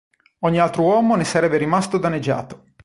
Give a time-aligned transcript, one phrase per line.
[0.39, 2.63] Ogni altro uomo ne sarebbe rimasto danneggiato.